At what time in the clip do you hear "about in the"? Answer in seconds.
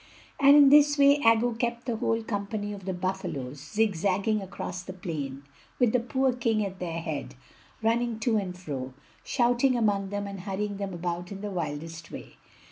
10.95-11.51